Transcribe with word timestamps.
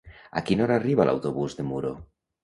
A 0.39 0.41
quina 0.45 0.63
hora 0.67 0.77
arriba 0.81 1.05
l'autobús 1.09 1.57
de 1.59 1.67
Muro? 1.73 1.93